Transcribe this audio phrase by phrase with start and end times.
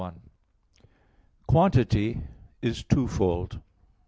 [0.01, 0.19] 1:
[1.45, 2.23] Quantity
[2.63, 3.59] is twofold.